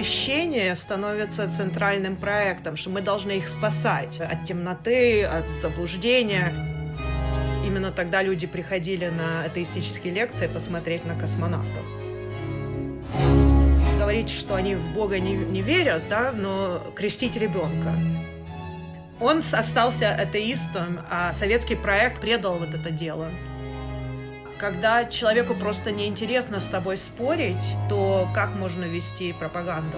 [0.00, 6.54] просвещение становится центральным проектом, что мы должны их спасать от темноты, от заблуждения.
[7.66, 11.84] Именно тогда люди приходили на атеистические лекции посмотреть на космонавтов.
[13.98, 17.92] Говорить, что они в Бога не, не верят, да, но крестить ребенка.
[19.20, 23.28] Он остался атеистом, а советский проект предал вот это дело.
[24.60, 29.96] Когда человеку просто неинтересно с тобой спорить, то как можно вести пропаганду?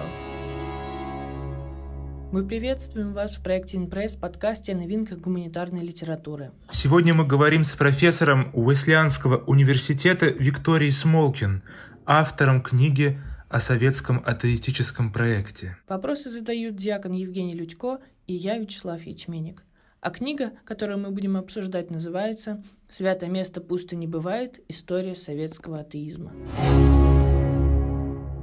[2.31, 6.51] Мы приветствуем вас в проекте «Инпресс» подкасте о новинках гуманитарной литературы.
[6.71, 11.61] Сегодня мы говорим с профессором Уэслианского университета Викторией Смолкин,
[12.05, 15.77] автором книги о советском атеистическом проекте.
[15.89, 19.63] Вопросы задают диакон Евгений Людько и я, Вячеслав Ячменник.
[20.03, 24.59] А книга, которую мы будем обсуждать, называется «Святое место пусто не бывает.
[24.67, 26.33] История советского атеизма».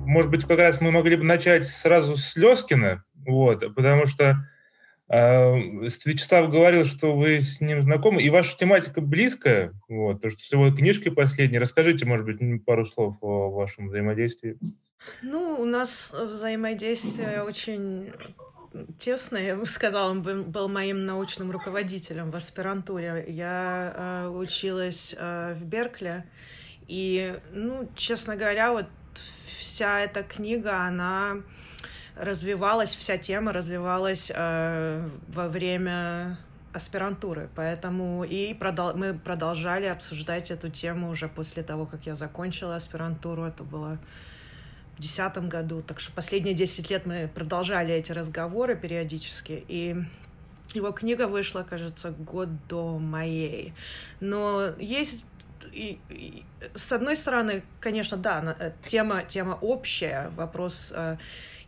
[0.06, 4.39] Может быть, как раз мы могли бы начать сразу с Лескина, вот, потому что
[5.11, 5.55] э,
[6.06, 10.50] Вячеслав говорил, что вы с ним знакомы, и ваша тематика близкая, вот, то, что с
[10.50, 11.58] его книжкой последней.
[11.58, 14.56] Расскажите, может быть, пару слов о вашем взаимодействии.
[15.20, 18.12] Ну, у нас взаимодействие очень
[18.99, 23.25] тесный, я бы сказала, он был моим научным руководителем в аспирантуре.
[23.29, 26.25] Я э, училась э, в Беркли,
[26.87, 28.87] и, ну, честно говоря, вот
[29.59, 31.37] вся эта книга, она
[32.17, 36.39] развивалась, вся тема развивалась э, во время
[36.73, 42.77] аспирантуры, поэтому и продол мы продолжали обсуждать эту тему уже после того, как я закончила
[42.77, 43.45] аспирантуру.
[43.45, 43.98] Это было
[45.01, 45.83] 2010 году.
[45.83, 49.65] Так что последние 10 лет мы продолжали эти разговоры периодически.
[49.69, 49.97] И
[50.75, 53.75] его книга вышла, кажется, год до моей.
[54.20, 55.27] Но есть
[55.73, 61.17] и, и, с одной стороны, конечно, да, э, тема, тема общая, вопрос, э,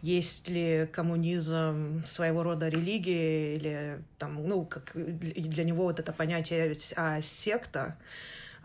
[0.02, 6.76] есть ли коммунизм своего рода религия или там, ну, как для него вот это понятие
[6.96, 7.96] а, секта.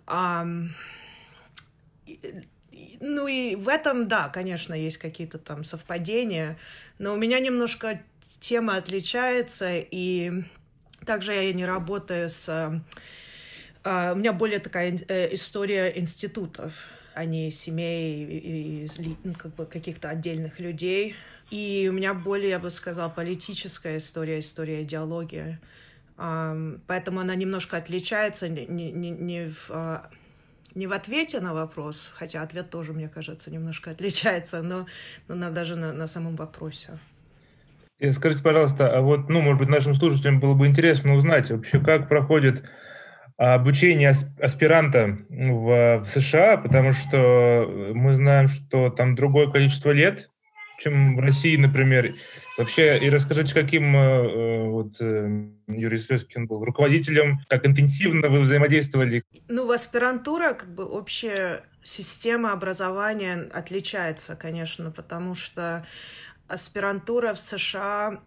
[0.07, 0.47] А,
[2.99, 6.57] ну и в этом, да, конечно, есть какие-то там совпадения,
[6.99, 8.01] но у меня немножко
[8.39, 10.43] тема отличается, и
[11.05, 12.49] также я не работаю с...
[13.83, 16.73] Uh, у меня более такая э, история институтов,
[17.13, 18.89] а не семей и,
[19.23, 21.15] ну, как бы каких-то отдельных людей.
[21.51, 25.57] И у меня более, я бы сказала, политическая история, история идеологии.
[26.17, 30.01] Поэтому она немножко отличается не, не, не в uh,
[30.77, 34.85] не в ответе на вопрос, хотя ответ тоже, мне кажется, немножко отличается, но,
[35.27, 36.99] но на, даже на, на самом вопросе.
[37.97, 41.79] И скажите, пожалуйста, а вот, ну, может быть, нашим слушателям было бы интересно узнать вообще,
[41.79, 42.63] как проходит
[43.37, 50.29] обучение аспиранта в, в США, потому что мы знаем, что там другое количество лет,
[50.77, 52.13] чем в России, например.
[52.57, 58.41] Вообще, и расскажите, каким э, э вот э, Юрий Слезкин был руководителем, как интенсивно вы
[58.41, 59.23] взаимодействовали?
[59.47, 65.85] Ну, аспирантура, как бы общая система образования отличается, конечно, потому что
[66.47, 68.21] аспирантура в США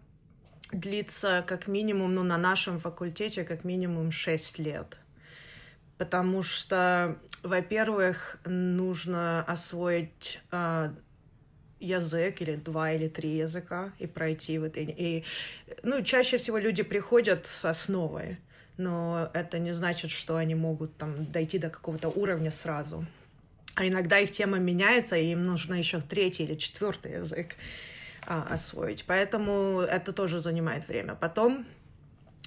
[0.71, 4.97] длится как минимум, ну, на нашем факультете как минимум 6 лет.
[5.97, 10.93] Потому что, во-первых, нужно освоить э,
[11.81, 15.23] язык или два или три языка и пройти вот и, и
[15.83, 18.37] ну чаще всего люди приходят с основой,
[18.77, 23.05] но это не значит, что они могут там дойти до какого-то уровня сразу.
[23.75, 27.55] А иногда их тема меняется, и им нужно еще третий или четвертый язык
[28.27, 29.05] а, освоить.
[29.05, 31.15] Поэтому это тоже занимает время.
[31.15, 31.65] Потом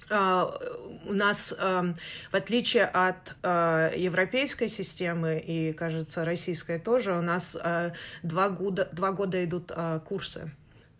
[0.09, 1.95] у нас, uh,
[2.31, 7.57] в отличие от uh, европейской системы и, кажется, российской тоже, у нас
[8.23, 9.71] два, года, два года идут
[10.05, 10.51] курсы.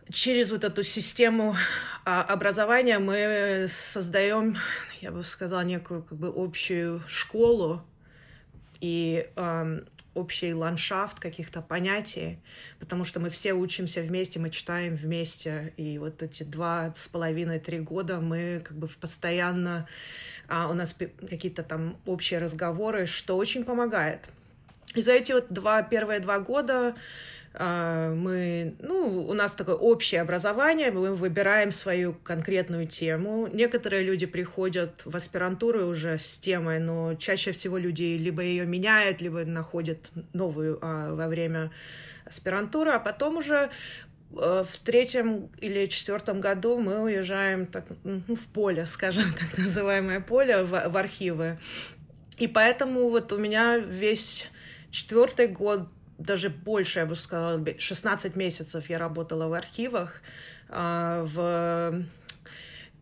[0.09, 1.55] Через вот эту систему
[2.03, 4.57] образования мы создаем,
[5.01, 7.81] я бы сказала, некую как бы общую школу,
[8.81, 12.39] и um, общий ландшафт каких-то понятий,
[12.79, 17.59] потому что мы все учимся вместе, мы читаем вместе, и вот эти два с половиной,
[17.59, 19.87] три года мы как бы постоянно,
[20.47, 20.95] а, у нас
[21.29, 24.29] какие-то там общие разговоры, что очень помогает.
[24.95, 26.95] И за эти вот два, первые два года
[27.57, 33.47] а, мы, ну, у нас такое общее образование, мы выбираем свою конкретную тему.
[33.47, 39.21] Некоторые люди приходят в аспирантуру уже с темой, но чаще всего люди либо ее меняют,
[39.21, 39.99] либо находят
[40.33, 41.71] новую а, во время
[42.25, 43.69] аспирантуры, а потом уже
[44.31, 50.19] э, в третьем или четвертом году мы уезжаем так, ну, в поле, скажем так называемое
[50.19, 51.57] поле, в, в архивы.
[52.37, 54.49] И поэтому вот у меня весь
[54.95, 60.21] четвертый год даже больше, я бы сказала, 16 месяцев я работала в архивах,
[60.69, 62.05] а, в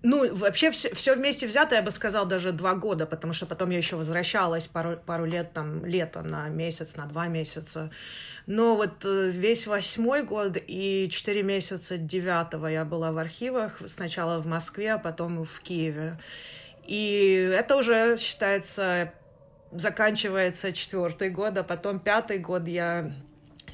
[0.06, 3.70] ну, вообще все, все вместе взято, я бы сказала, даже два года, потому что потом
[3.70, 7.90] я еще возвращалась пару, пару лет, там, летом на месяц, на два месяца.
[8.46, 14.42] Но вот э, весь восьмой год и четыре месяца девятого я была в архивах, сначала
[14.42, 16.20] в Москве, а потом в Киеве.
[16.86, 19.14] И это уже считается,
[19.76, 23.12] заканчивается четвертый год, а потом пятый год я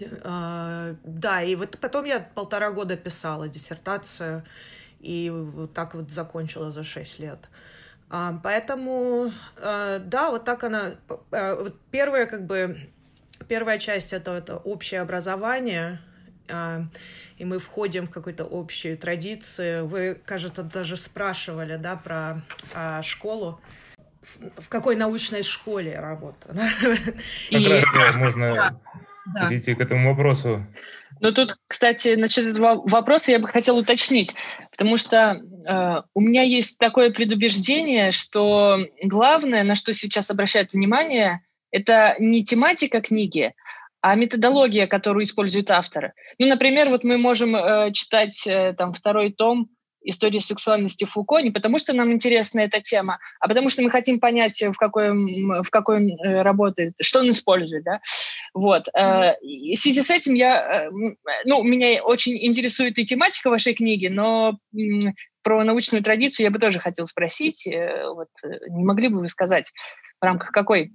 [0.01, 4.46] Uh, да, и вот потом я полтора года писала диссертацию,
[5.01, 7.50] и вот так вот закончила за шесть лет.
[8.10, 10.96] Uh, поэтому, uh, да, вот так она...
[11.31, 12.90] Вот первая, как бы,
[13.50, 16.00] первая часть это, это общее образование,
[17.38, 19.86] и мы входим в какую-то общую традицию.
[19.86, 22.42] Вы, кажется, даже спрашивали, да, про
[22.74, 23.62] а, школу.
[24.58, 26.56] В, какой научной школе я работаю?
[26.56, 27.68] Как и...
[27.68, 28.80] раз, да, можно
[29.34, 29.48] да.
[29.48, 30.66] перейти к этому вопросу.
[31.22, 34.36] Ну тут, кстати, насчет этого вопроса я бы хотела уточнить,
[34.72, 41.42] потому что э, у меня есть такое предубеждение, что главное, на что сейчас обращают внимание,
[41.72, 43.54] это не тематика книги,
[44.02, 46.14] а методология, которую используют авторы.
[46.38, 49.70] Ну, например, вот мы можем э, читать э, там второй том
[50.01, 54.19] истории сексуальности Фуко не потому, что нам интересна эта тема, а потому что мы хотим
[54.19, 57.84] понять, в какой, в какой он э, работает, что он использует.
[57.84, 58.00] Да?
[58.54, 58.88] Вот.
[58.96, 59.40] Mm-hmm.
[59.42, 60.90] И в связи с этим я, э,
[61.46, 64.57] ну, меня очень интересует и тематика вашей книги, но
[65.42, 67.68] про научную традицию я бы тоже хотел спросить.
[67.68, 68.30] Вот,
[68.69, 69.72] не могли бы вы сказать,
[70.19, 70.92] в рамках какой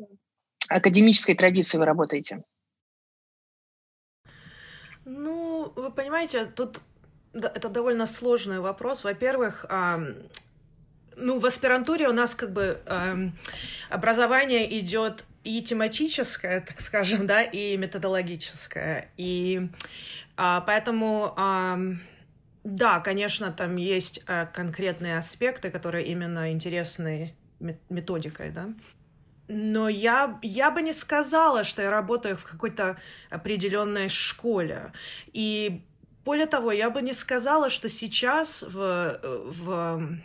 [0.69, 2.43] академической традиции вы работаете?
[5.05, 6.81] Ну, вы понимаете, тут
[7.35, 9.05] это довольно сложный вопрос.
[9.05, 9.67] Во-первых,
[11.17, 12.81] ну, в аспирантуре у нас как бы
[13.91, 19.11] образование идет и тематическое, так скажем, да, и методологическое.
[19.17, 19.69] И
[20.37, 21.35] а, поэтому,
[22.65, 27.35] да, конечно, там есть а, конкретные аспекты, которые именно интересны
[27.89, 28.69] методикой, да.
[29.47, 32.97] Но я, я бы не сказала, что я работаю в какой-то
[33.29, 34.93] определенной школе.
[35.35, 35.83] И
[36.25, 40.19] более того, я бы не сказала, что сейчас в, в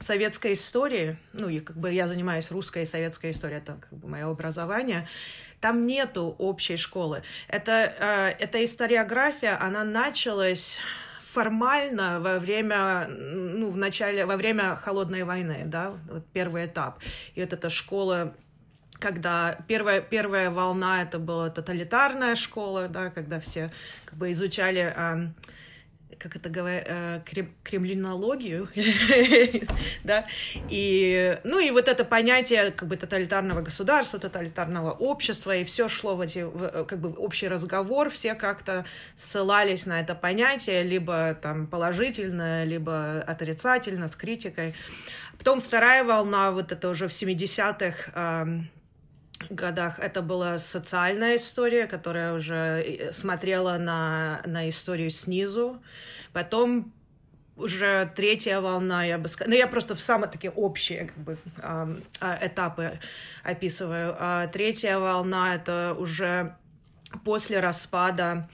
[0.00, 4.08] советской истории, ну, и как бы я занимаюсь русской и советской историей, это как бы
[4.08, 5.08] мое образование,
[5.60, 7.22] там нету общей школы.
[7.48, 10.80] Это, э, эта историография, она началась
[11.32, 17.00] формально во время, ну, в начале, во время холодной войны, да, вот первый этап.
[17.34, 18.34] И вот эта школа
[18.98, 23.70] когда первая, первая волна это была тоталитарная школа, да, когда все
[24.06, 25.28] как бы изучали э,
[26.18, 27.20] как это говорят, э,
[27.62, 28.68] кремлинологию,
[30.04, 30.26] да,
[30.70, 36.16] и, ну, и вот это понятие, как бы, тоталитарного государства, тоталитарного общества, и все шло
[36.16, 38.84] в эти, в, как бы, общий разговор, все как-то
[39.16, 44.74] ссылались на это понятие, либо там положительно, либо отрицательно, с критикой.
[45.38, 48.64] Потом вторая волна, вот это уже в 70-х,
[49.50, 55.82] годах это была социальная история, которая уже э, смотрела на, на историю снизу.
[56.32, 56.92] Потом
[57.56, 61.38] уже третья волна, я бы сказала, ну я просто в самые такие общие как бы,
[61.62, 61.86] э,
[62.42, 62.98] этапы
[63.42, 64.16] описываю.
[64.18, 66.56] А третья волна это уже
[67.24, 68.48] после распада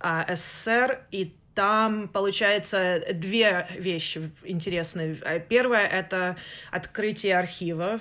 [0.00, 5.16] э, СССР, и там, получается, две вещи интересные.
[5.48, 6.36] Первое— это
[6.70, 8.00] открытие архивов,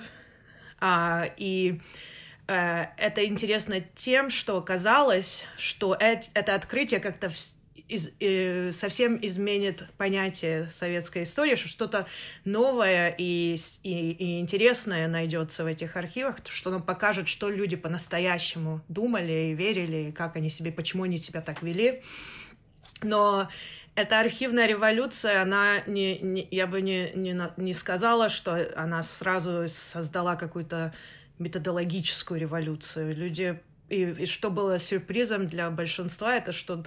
[0.81, 1.79] а, и
[2.51, 7.31] это интересно тем, что оказалось, что это открытие как-то
[7.91, 12.07] из, э, совсем изменит понятие советской истории, что что-то
[12.45, 18.81] новое и, и, и интересное найдется в этих архивах, что нам покажет, что люди по-настоящему
[18.87, 22.01] думали и верили, и как они себе, почему они себя так вели.
[23.03, 23.49] Но
[23.95, 29.67] эта архивная революция, она не, не, я бы не, не, не сказала, что она сразу
[29.67, 30.93] создала какую-то
[31.41, 33.15] методологическую революцию.
[33.15, 36.83] Люди и, и что было сюрпризом для большинства, это что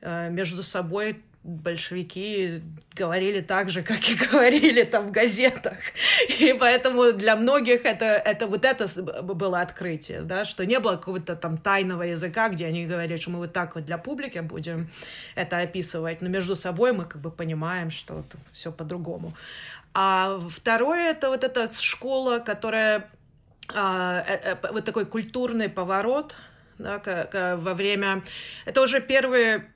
[0.00, 2.60] э, между собой большевики
[2.94, 5.78] говорили так же, как и говорили там в газетах.
[6.38, 8.86] И поэтому для многих это, это вот это
[9.22, 13.38] было открытие, да, что не было какого-то там тайного языка, где они говорят, что мы
[13.38, 14.90] вот так вот для публики будем
[15.34, 19.32] это описывать, но между собой мы как бы понимаем, что все по-другому.
[19.92, 23.10] А второе, это вот эта школа, которая
[23.72, 26.34] вот такой культурный поворот
[26.78, 28.22] да, во время...
[28.64, 29.70] Это уже первые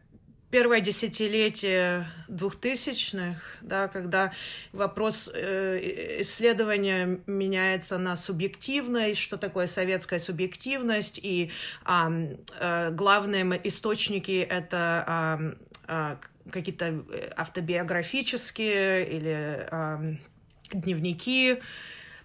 [0.54, 4.32] первое десятилетие двухтысячных, да, когда
[4.72, 11.50] вопрос э, исследования меняется на субъективность, что такое советская субъективность, и
[11.84, 15.56] э, э, главные источники это
[15.88, 17.04] э, э, какие-то
[17.36, 20.16] автобиографические или э,
[20.72, 21.60] дневники,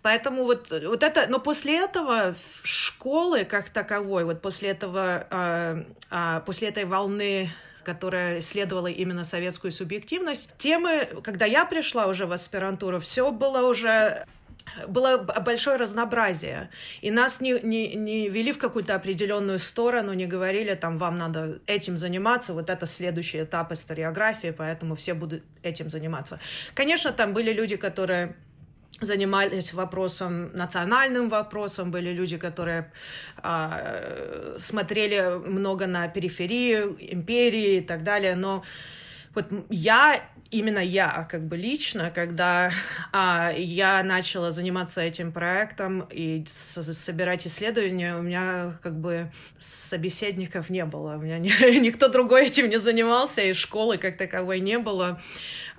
[0.02, 6.42] Поэтому вот, вот это, но после этого школы как таковой, вот после этого, э, э,
[6.46, 7.50] после этой волны
[7.84, 10.50] которая исследовала именно советскую субъективность.
[10.60, 14.26] Темы, когда я пришла уже в аспирантуру, все было уже
[14.88, 16.70] было большое разнообразие.
[17.02, 21.60] И нас не, не, не вели в какую-то определенную сторону, не говорили, там, вам надо
[21.66, 26.40] этим заниматься, вот это следующий этап историографии, поэтому все будут этим заниматься.
[26.74, 28.36] Конечно, там были люди, которые
[29.02, 32.92] занимались вопросом, национальным вопросом, были люди, которые
[33.38, 38.64] а, смотрели много на периферии империи и так далее, но
[39.36, 42.72] вот я, именно я, как бы лично, когда
[43.12, 50.84] а, я начала заниматься этим проектом и собирать исследования, у меня как бы собеседников не
[50.84, 55.22] было, у меня не, никто другой этим не занимался, и школы как таковой не было.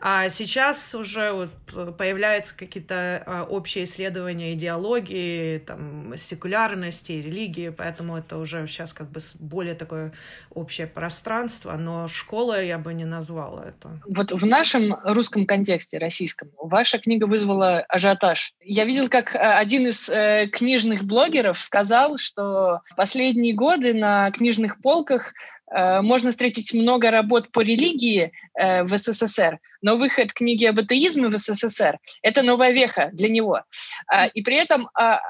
[0.00, 8.38] А сейчас уже вот появляются какие-то а, общие исследования идеологии, там, секулярности, религии, поэтому это
[8.38, 10.12] уже сейчас как бы более такое
[10.54, 14.00] общее пространство, но школа я бы не назвала это.
[14.06, 18.54] Вот в нашем русском контексте, российском, ваша книга вызвала ажиотаж.
[18.62, 24.80] Я видел, как а, один из э, книжных блогеров сказал, что последние годы на книжных
[24.80, 30.78] полках Э, можно встретить много работ по религии э, в СССР, но выход книги об
[30.78, 33.62] атеизме в СССР— это новая веха для него.
[34.06, 35.20] А, и при этом, а,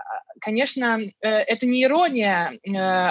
[0.41, 2.59] конечно, э, это не ирония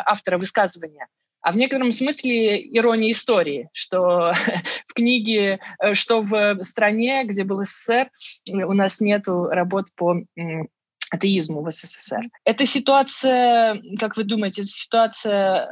[0.05, 1.07] автора высказывания,
[1.41, 4.33] а в некотором смысле ирония истории, что
[4.87, 5.59] в книге,
[5.93, 8.09] что в стране, где был СССР,
[8.51, 10.15] у нас нет работ по
[11.11, 12.29] атеизму в СССР.
[12.45, 15.69] Эта ситуация, как вы думаете, это ситуация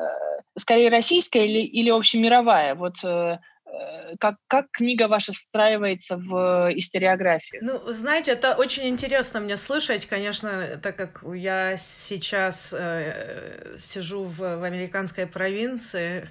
[0.58, 2.76] скорее российская или, или общемировая?
[2.76, 7.62] Вот э, э, как, как книга ваша встраивается в историографию?
[7.64, 14.38] Ну, знаете, это очень интересно мне слышать, конечно, так как я сейчас э, сижу в,
[14.38, 16.28] в американской провинции,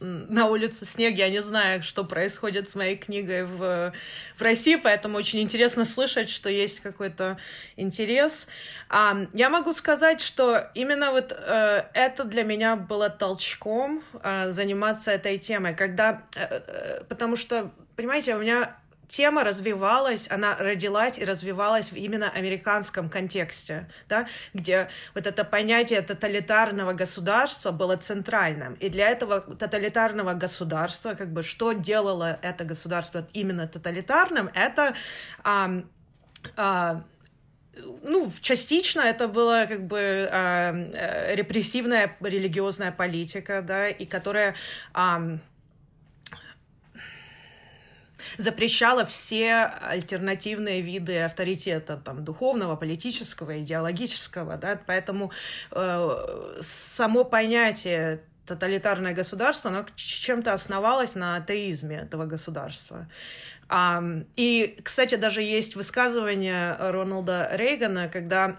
[0.00, 3.92] на улице снег, я не знаю, что происходит с моей книгой в,
[4.36, 7.38] в России, поэтому очень интересно слышать, что есть какой-то
[7.76, 8.48] интерес.
[8.88, 15.10] А, я могу сказать, что именно вот э, это для меня было толчком э, заниматься
[15.10, 18.74] этой темой, когда, э, э, потому что, понимаете, у меня
[19.10, 26.00] тема развивалась, она родилась и развивалась в именно американском контексте, да, где вот это понятие
[26.00, 28.74] тоталитарного государства было центральным.
[28.74, 34.94] И для этого тоталитарного государства, как бы, что делало это государство именно тоталитарным, это
[35.42, 35.82] а,
[36.56, 37.02] а,
[38.02, 44.54] ну, частично это была как бы э, репрессивная религиозная политика, да, и которая
[44.94, 45.38] э,
[48.38, 55.32] запрещала все альтернативные виды авторитета, там, духовного, политического, идеологического, да, поэтому
[55.70, 63.08] э, само понятие тоталитарное государство, оно чем-то основалось на атеизме этого государства.
[64.36, 68.56] И, кстати, даже есть высказывание Рональда Рейгана, когда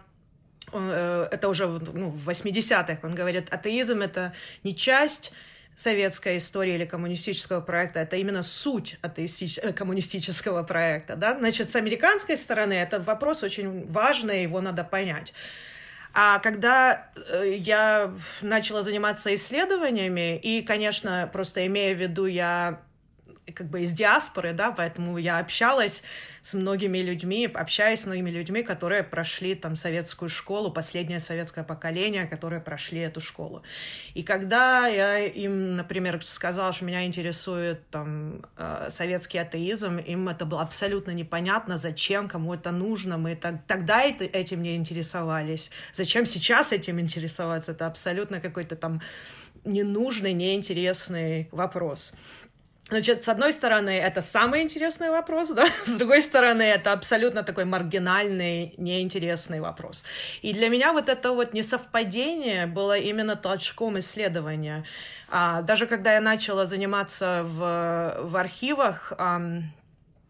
[0.72, 5.34] э, это уже ну, в 80-х, он говорит, атеизм— это не часть
[5.82, 9.58] советской истории или коммунистического проекта, это именно суть атеистич...
[9.58, 11.16] Э, коммунистического проекта.
[11.16, 11.38] Да?
[11.38, 15.34] Значит, с американской стороны это вопрос очень важный, его надо понять.
[16.14, 22.82] А когда э, я начала заниматься исследованиями, и, конечно, просто имея в виду, я
[23.52, 26.04] как бы из диаспоры, да, поэтому я общалась
[26.42, 32.26] с многими людьми, общаюсь с многими людьми, которые прошли там советскую школу, последнее советское поколение,
[32.26, 33.64] которые прошли эту школу.
[34.14, 40.46] И когда я им, например, сказала, что меня интересует там э, советский атеизм, им это
[40.46, 46.26] было абсолютно непонятно, зачем, кому это нужно, мы так, тогда это, этим не интересовались, зачем
[46.26, 49.02] сейчас этим интересоваться, это абсолютно какой-то там
[49.64, 52.14] ненужный, неинтересный вопрос.
[52.92, 57.64] Значит, с одной стороны, это самый интересный вопрос, да, с другой стороны, это абсолютно такой
[57.64, 60.04] маргинальный, неинтересный вопрос.
[60.42, 64.84] И для меня вот это вот несовпадение было именно толчком исследования.
[65.30, 69.72] А, даже когда я начала заниматься в, в архивах, ам,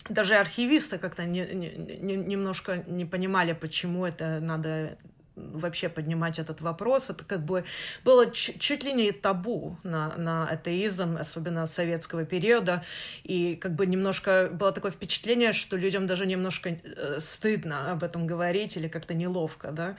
[0.08, 5.00] даже архивисты как-то не, не, немножко не понимали, почему это надо
[5.36, 7.10] вообще поднимать этот вопрос.
[7.10, 7.64] Это как бы
[8.04, 12.84] было чуть ли не табу на, на атеизм, особенно советского периода.
[13.24, 18.28] И как бы немножко было такое впечатление, что людям даже немножко э, стыдно об этом
[18.28, 19.96] говорить или как-то неловко, да.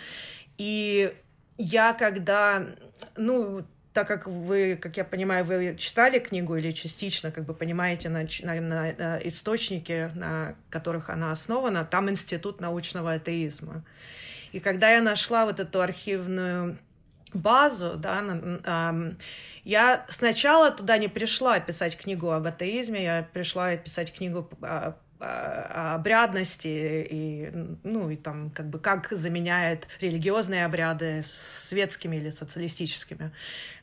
[0.58, 1.14] И
[1.58, 2.66] я когда,
[3.16, 8.08] ну, так как вы, как я понимаю, вы читали книгу или частично как бы понимаете
[8.08, 13.84] на, на, на, на источники, на которых она основана, там институт научного атеизма.
[14.52, 16.78] И когда я нашла вот эту архивную
[17.32, 18.22] базу, да,
[19.64, 24.48] я сначала туда не пришла писать книгу об атеизме, я пришла писать книгу
[25.22, 27.50] обрядности и,
[27.82, 33.32] ну, и там, как бы, как заменяет религиозные обряды светскими или социалистическими.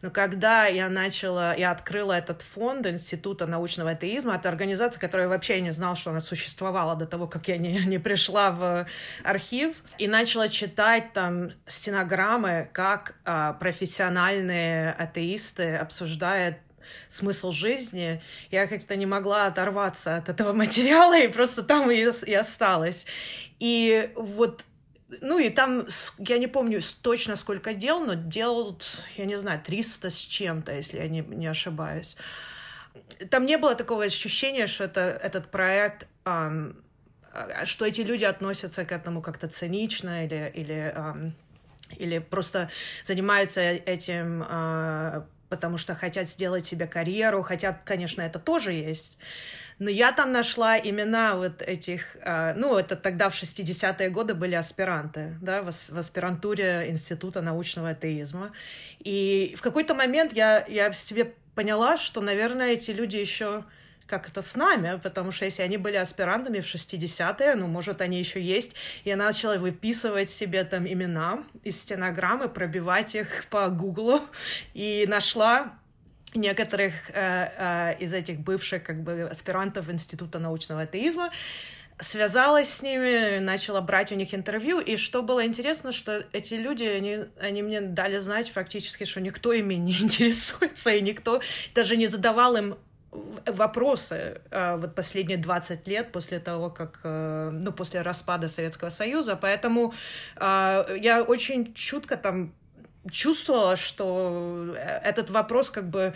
[0.02, 5.62] Но когда я начала, я открыла этот фонд Института научного атеизма, это организация, которая вообще
[5.62, 8.88] не знала, что она существовала до того, как я не, не пришла в
[9.24, 16.58] архив, и начала читать там стенограммы, как а, профессиональные атеисты обсуждают
[17.08, 22.34] смысл жизни, я как-то не могла оторваться от этого материала, и просто там и, и
[22.34, 23.06] осталась.
[23.60, 24.66] И вот
[25.22, 25.88] ну и там,
[26.20, 28.80] я не помню точно сколько дел, но дел,
[29.18, 32.16] я не знаю, 300 с чем-то, если я не, не ошибаюсь.
[33.30, 36.84] Там не было такого ощущения, что это, этот проект, эм,
[37.66, 40.94] что эти люди относятся к этому как-то цинично или, или,
[41.98, 42.70] или просто
[43.04, 49.18] занимаются этим э, потому что хотят сделать себе карьеру, хотят, конечно, это тоже есть.
[49.80, 54.56] Но я там нашла имена вот этих, а, ну, это тогда в 60-е годы были
[54.56, 58.52] аспиранты, да, в аспирантуре Института научного атеизма.
[59.00, 63.64] И в какой-то момент я, я себе поняла, что, наверное, эти люди еще
[64.10, 68.18] как это с нами, потому что если они были аспирантами в 60-е, ну, может, они
[68.20, 68.76] еще есть.
[69.06, 74.22] Я начала выписывать себе там имена из стенограммы, пробивать их по Гуглу,
[74.74, 75.74] и нашла
[76.34, 81.32] некоторых э, э, из этих бывших как бы аспирантов Института научного атеизма,
[82.00, 86.84] связалась с ними, начала брать у них интервью, и что было интересно, что эти люди,
[86.84, 91.42] они, они мне дали знать фактически, что никто ими не интересуется, и никто
[91.76, 92.78] даже не задавал им
[93.12, 99.36] вопросы э, вот последние 20 лет после того, как, э, ну, после распада Советского Союза,
[99.36, 99.94] поэтому
[100.36, 102.54] э, я очень чутко там
[103.10, 106.14] чувствовала, что этот вопрос как бы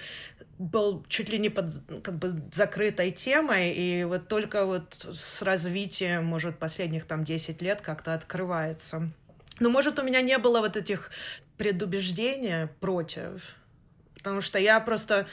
[0.60, 1.72] был чуть ли не под
[2.04, 7.82] как бы закрытой темой, и вот только вот с развитием, может, последних там 10 лет
[7.82, 9.10] как-то открывается.
[9.60, 11.10] Но, может, у меня не было вот этих
[11.58, 13.42] предубеждений против,
[14.16, 15.28] потому что я просто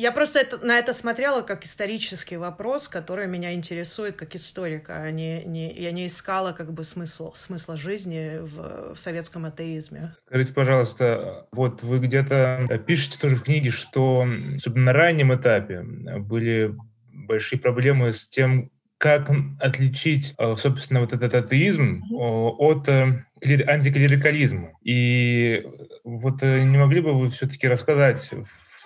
[0.00, 5.02] я просто это, на это смотрела как исторический вопрос, который меня интересует как историка.
[5.02, 10.14] А не, не, я не искала как бы смысл, смысла жизни в, в советском атеизме.
[10.26, 16.74] Скажите, пожалуйста, вот вы где-то пишете тоже в книге, что особенно на раннем этапе были
[17.12, 24.72] большие проблемы с тем, как отличить, э, собственно, вот этот атеизм от э, антиклерикализма.
[24.82, 25.64] И
[26.04, 28.30] вот э, не могли бы вы все-таки рассказать,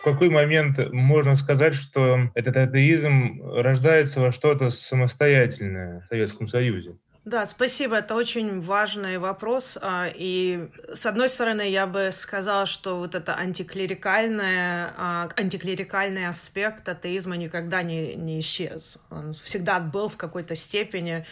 [0.05, 6.97] какой момент можно сказать, что этот атеизм рождается во что-то самостоятельное в Советском Союзе?
[7.25, 7.97] Да, спасибо.
[7.97, 9.79] Это очень важный вопрос.
[9.81, 16.87] А, и с одной стороны, я бы сказала, что вот это антиклерикальное, а, антиклерикальный аспект
[16.87, 18.99] атеизма никогда не, не исчез.
[19.11, 21.25] Он всегда был в какой-то степени.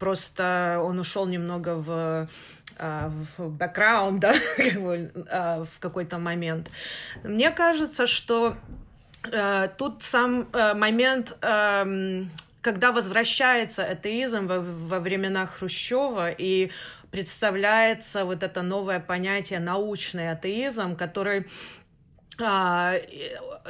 [0.00, 2.28] Просто он ушел немного в
[2.78, 4.34] а, в бэкграунд, да,
[5.64, 6.70] в какой-то момент.
[7.22, 8.56] Мне кажется, что
[9.32, 12.30] э, тут сам э, момент, эм,
[12.66, 16.72] когда возвращается атеизм во, во времена Хрущева и
[17.12, 21.46] представляется вот это новое понятие научный атеизм, который
[22.40, 22.94] а,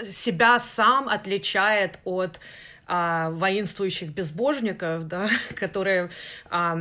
[0.08, 2.40] себя сам отличает от
[2.86, 6.08] а, воинствующих безбожников, да, которые
[6.48, 6.74] а,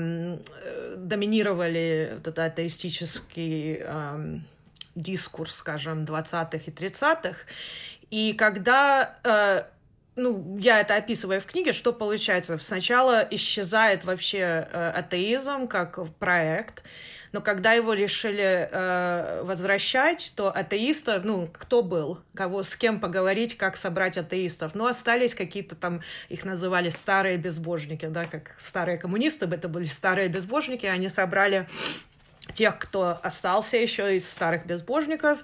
[0.95, 4.39] доминировали этот атеистический а,
[4.95, 7.39] дискурс, скажем, 20-х и 30-х.
[8.09, 9.67] И когда а,
[10.15, 12.57] ну, я это описываю в книге, что получается?
[12.57, 16.83] Сначала исчезает вообще э, атеизм как проект,
[17.33, 23.57] но когда его решили э, возвращать, то атеистов, ну, кто был, кого, с кем поговорить,
[23.57, 29.45] как собрать атеистов, ну, остались какие-то там, их называли старые безбожники, да, как старые коммунисты,
[29.45, 31.67] это были старые безбожники, они собрали
[32.53, 35.39] тех, кто остался еще из старых безбожников,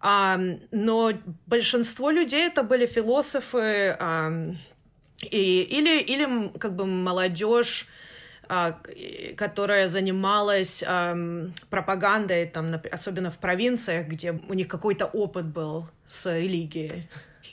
[0.00, 1.12] а, но
[1.46, 4.30] большинство людей это были философы а,
[5.22, 7.86] и, или, или как бы молодежь,
[8.48, 8.80] а,
[9.36, 10.84] которая занималась
[11.70, 17.08] пропагандой, там, особенно в провинциях, где у них какой-то опыт был с религией.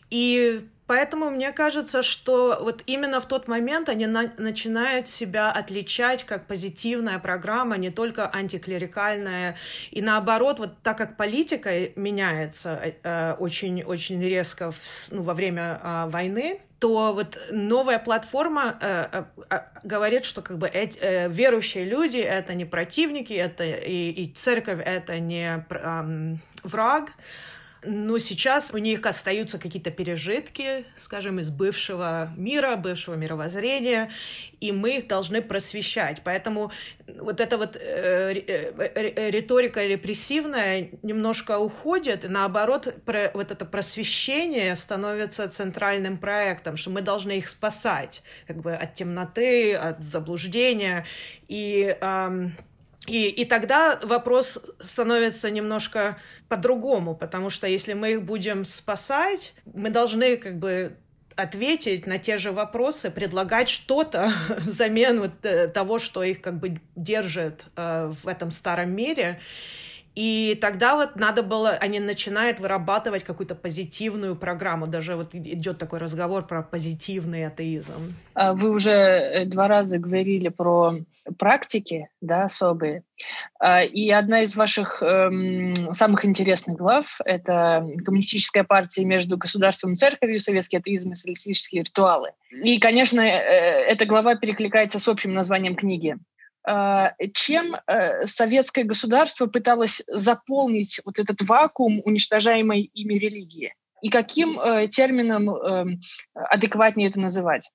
[0.10, 6.24] И Поэтому мне кажется, что вот именно в тот момент они на начинают себя отличать
[6.24, 9.58] как позитивная программа, не только антиклерикальная.
[9.92, 12.80] И наоборот, вот так как политика меняется
[13.40, 19.24] очень-очень э, резко в, ну, во время э, войны, то вот новая платформа э, э,
[19.50, 24.32] э говорит, что как бы эти, э, верующие люди это не противники, это и, и
[24.34, 27.12] церковь это не э, враг,
[27.86, 34.12] но сейчас у них остаются какие-то пережитки, скажем, из бывшего мира, бывшего мировоззрения,
[34.60, 36.22] и мы их должны просвещать.
[36.24, 36.72] Поэтому
[37.08, 42.94] вот эта вот э, э, риторика репрессивная немножко уходит, и наоборот,
[43.34, 49.76] вот это просвещение становится центральным проектом, что мы должны их спасать как бы от темноты,
[49.76, 51.06] от заблуждения.
[51.48, 52.56] И эм,
[53.08, 59.90] и, и тогда вопрос становится немножко по-другому, потому что если мы их будем спасать, мы
[59.90, 60.98] должны как бы
[61.36, 64.32] ответить на те же вопросы, предлагать что-то
[64.66, 69.40] взамен вот э, того, что их как бы держит э, в этом старом мире.
[70.16, 74.88] И тогда вот надо было, они начинают вырабатывать какую-то позитивную программу.
[74.88, 78.16] Даже вот идет такой разговор про позитивный атеизм.
[78.34, 80.96] А вы уже э, два раза говорили про
[81.38, 83.04] практики, да, особые.
[83.60, 89.96] А, и одна из ваших эм, самых интересных глав— это коммунистическая партия между государством и
[89.96, 92.32] церковью, советский атеизм и социалистические ритуалы.
[92.52, 96.18] И, конечно, э, эта глава перекликается с общим названием книги.
[96.68, 103.74] А, чем э, советское государство пыталось заполнить вот этот вакуум уничтожаемой ими религии?
[104.02, 106.02] И каким э, термином эм,
[106.34, 107.72] адекватнее это называть?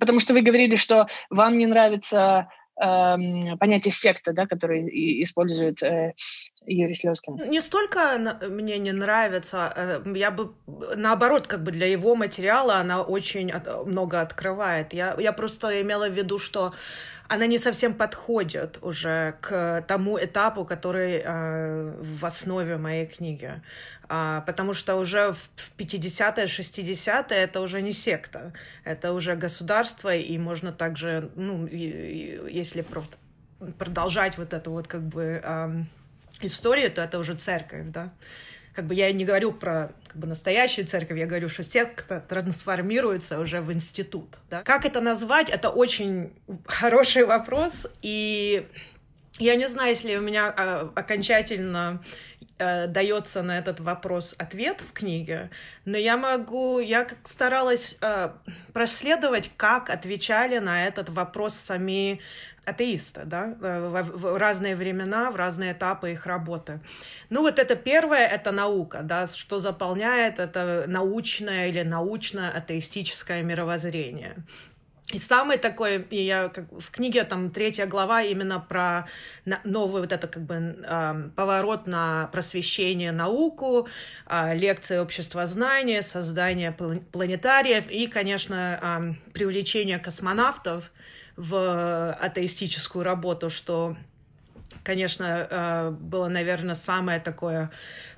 [0.00, 4.86] Потому что вы говорили, что вам не нравится понятие секта, да, которое
[5.22, 6.14] использует э,
[6.66, 7.50] Юрий Слезкин?
[7.50, 8.18] Не столько
[8.48, 10.52] мне не нравится, э, я бы
[10.96, 13.52] наоборот, как бы для его материала она очень
[13.86, 14.92] много открывает.
[14.92, 16.74] Я, я просто имела в виду, что
[17.28, 23.62] она не совсем подходит уже к тому этапу, который э, в основе моей книги.
[24.08, 30.38] А, потому что уже в 50-е, 60-е это уже не секта, это уже государство, и
[30.38, 32.84] можно также, ну, и, и, если
[33.78, 35.84] продолжать вот эту вот как бы э,
[36.40, 38.12] историю, то это уже церковь, да
[38.78, 43.40] как бы я не говорю про как бы, настоящую церковь, я говорю, что секта трансформируется
[43.40, 44.38] уже в институт.
[44.50, 44.62] Да?
[44.62, 45.50] Как это назвать?
[45.50, 46.32] Это очень
[46.64, 48.68] хороший вопрос, и
[49.40, 52.04] я не знаю, если у меня а, окончательно
[52.58, 55.50] э, дается на этот вопрос ответ в книге,
[55.84, 58.30] но я могу, я как старалась э,
[58.72, 62.20] проследовать, как отвечали на этот вопрос сами
[62.68, 66.80] атеисты, да, в, в разные времена, в разные этапы их работы.
[67.30, 74.36] Ну вот это первое, это наука, да, что заполняет это научное или научно-атеистическое мировоззрение.
[75.14, 79.08] И самый такой, и я как в книге там третья глава именно про
[79.64, 83.88] новый вот это как бы э, поворот на просвещение науку,
[84.26, 90.92] э, лекции общества знания, создание планетариев и, конечно, э, привлечение космонавтов
[91.38, 93.96] в атеистическую работу, что
[94.82, 97.70] конечно, э, было, наверное, самое такое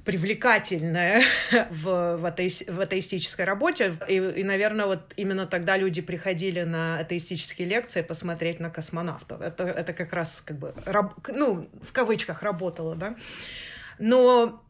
[0.05, 1.23] привлекательное
[1.71, 3.95] в, в, атеи, в атеистической работе.
[4.09, 9.41] И, и, наверное, вот именно тогда люди приходили на атеистические лекции посмотреть на космонавтов.
[9.41, 13.17] Это, это как раз, как бы, раб, ну, в кавычках работало, да.
[13.99, 14.63] Но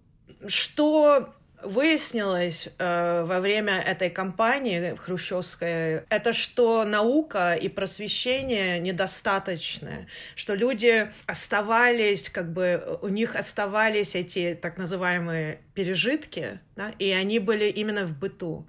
[0.47, 10.55] что выяснилось э, во время этой кампании хрущевской, это что наука и просвещение недостаточны, что
[10.55, 17.67] люди оставались, как бы у них оставались эти так называемые пережитки, да, и они были
[17.67, 18.67] именно в быту.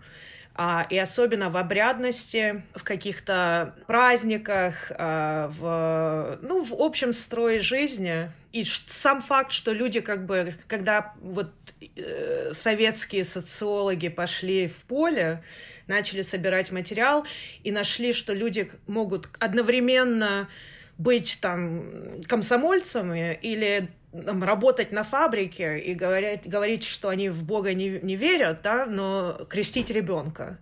[0.53, 8.29] А, и особенно в обрядности, в каких-то праздниках, а, в, ну, в общем строе жизни.
[8.51, 11.51] И сам факт, что люди как бы, когда вот
[11.95, 15.41] э, советские социологи пошли в поле,
[15.87, 17.25] начали собирать материал
[17.63, 20.49] и нашли, что люди могут одновременно
[20.97, 27.73] быть там комсомольцами или там, работать на фабрике и говорить, говорить, что они в Бога
[27.73, 30.59] не, не верят, да, но крестить ребенка.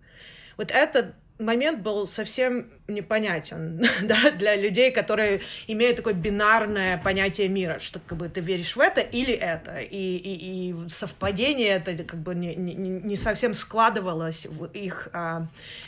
[0.58, 7.80] Вот этот момент был совсем непонятен да, для людей, которые имеют такое бинарное понятие мира,
[7.80, 12.20] что как бы ты веришь в это или это, и, и, и совпадение это как
[12.20, 15.48] бы не, не, не совсем складывалось в их а,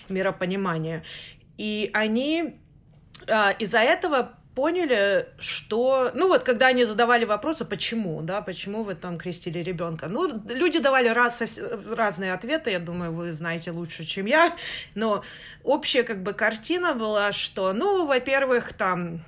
[0.10, 1.04] миропонимание.
[1.58, 2.56] И они
[3.28, 8.96] а, из-за этого поняли, что, ну вот, когда они задавали вопросы, почему, да, почему вы
[8.96, 11.42] там крестили ребенка, ну, люди давали раз,
[11.90, 14.56] разные ответы, я думаю, вы знаете лучше, чем я,
[14.94, 15.24] но
[15.64, 19.24] общая как бы картина была, что, ну, во-первых, там,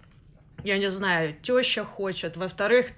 [0.63, 2.91] я не знаю, теща хочет, во-вторых,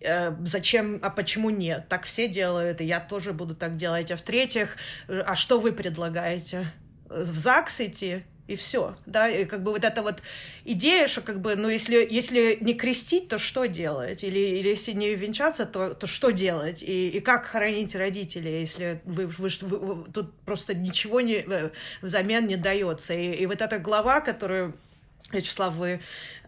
[0.00, 1.88] э, зачем, а почему нет?
[1.88, 4.10] Так все делают, и я тоже буду так делать.
[4.10, 4.76] А в-третьих,
[5.08, 6.66] э, а что вы предлагаете?
[7.08, 8.24] В ЗАГС идти?
[8.46, 10.22] И все, да, и как бы вот эта вот
[10.64, 14.92] идея, что как бы, ну, если, если не крестить, то что делать, или, или если
[14.92, 20.04] не венчаться, то, то что делать, и, и как хоронить родителей, если вы, вы, вы,
[20.12, 21.70] тут просто ничего не, э,
[22.02, 24.74] взамен не дается, и, и вот эта глава, которую
[25.32, 26.00] Вячеслав, вы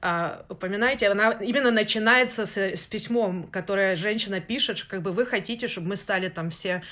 [0.08, 5.26] а, упоминаете, она именно начинается с, с письмом, которое женщина пишет, что как бы вы
[5.26, 6.84] хотите, чтобы мы стали там все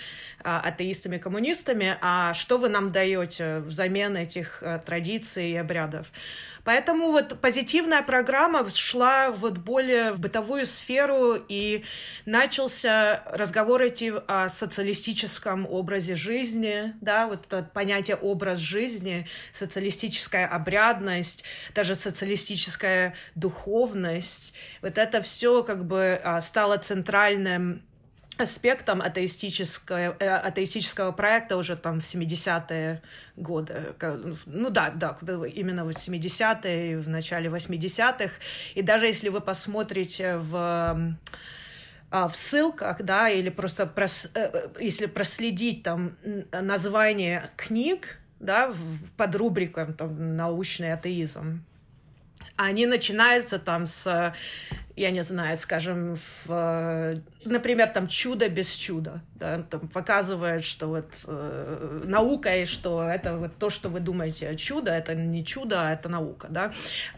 [0.42, 6.09] а, атеистами, коммунистами, а что вы нам даете взамен этих а, традиций и обрядов?
[6.64, 11.85] Поэтому вот позитивная программа шла вот более в бытовую сферу, и
[12.24, 21.44] начался разговор идти о социалистическом образе жизни, да, вот это понятие образ жизни, социалистическая обрядность,
[21.74, 23.04] даже социалистическая
[23.35, 27.83] духовность, вот это все как бы а, стало центральным
[28.37, 33.03] аспектом атеистического, э, атеистического проекта уже там в 70-е
[33.37, 33.95] годы.
[34.47, 38.33] Ну да, да, именно в 70-е, в начале 80-х.
[38.75, 41.17] И даже если вы посмотрите в
[42.11, 46.17] а, в ссылках, да, или просто прос, э, э, если проследить там
[46.53, 48.73] название книг, да,
[49.17, 51.64] под рубрикой там, научный атеизм,
[52.57, 54.35] они начинаются там с
[54.96, 61.11] я не знаю, скажем, в, например, там чудо без чуда, да, там показывает, что вот
[61.26, 65.92] э, наука и что это вот то, что вы думаете чудо, это не чудо, а
[65.92, 66.72] это наука, да.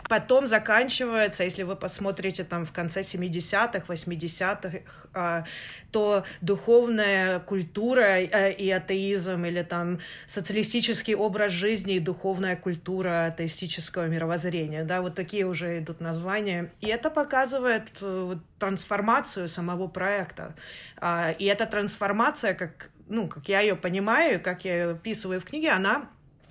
[0.09, 4.79] Потом заканчивается, если вы посмотрите там в конце 70-х, 80-х,
[5.15, 5.45] э,
[5.93, 14.07] то духовная культура э, и атеизм или там социалистический образ жизни и духовная культура атеистического
[14.07, 20.55] мировоззрения, да, вот такие уже идут названия, и это показывает показывает э, трансформацию самого проекта.
[20.97, 25.45] А, и эта трансформация, как, ну, как я ее понимаю, как я ее описываю в
[25.45, 26.09] книге, она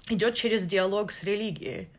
[0.10, 1.89] идет через диалог с религией.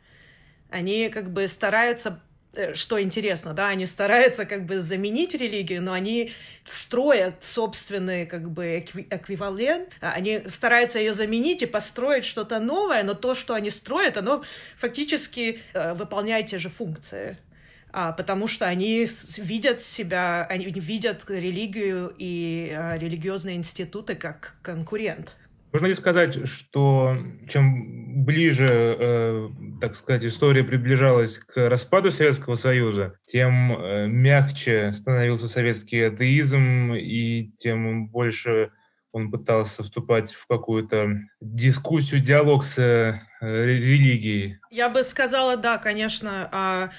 [0.71, 2.21] Они как бы стараются
[2.55, 6.33] э, что интересно, да, они стараются как бы заменить религию, но они
[6.65, 13.15] строят собственный как бы эквивалент, а они стараются ее заменить и построить что-то новое, но
[13.15, 14.43] то, что они строят, оно
[14.79, 17.39] фактически э, выполняет те же функции
[18.13, 19.07] потому что они
[19.39, 25.35] видят себя, они видят религию и а, религиозные институты как конкурент.
[25.73, 27.17] Можно ли сказать, что
[27.49, 29.49] чем ближе, э,
[29.81, 37.51] так сказать, история приближалась к распаду Советского Союза, тем э, мягче становился советский атеизм, и
[37.57, 38.71] тем больше
[39.13, 44.59] он пытался вступать в какую-то дискуссию, диалог с э, религией?
[44.71, 46.91] Я бы сказала, да, конечно.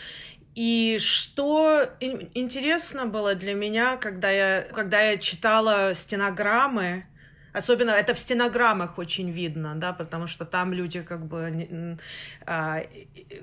[0.57, 7.05] И что интересно было для меня, когда я, когда я читала стенограммы,
[7.53, 11.97] Особенно это в стенограммах очень видно, да, потому что там люди как бы
[12.45, 12.83] а,